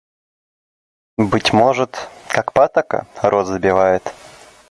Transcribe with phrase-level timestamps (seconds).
[1.19, 4.11] Быть может, как патока, рот забивает?